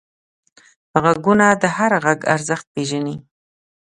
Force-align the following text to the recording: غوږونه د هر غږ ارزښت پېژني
غوږونه 1.01 1.45
د 1.61 1.63
هر 1.77 1.91
غږ 2.03 2.19
ارزښت 2.33 2.67
پېژني 2.73 3.15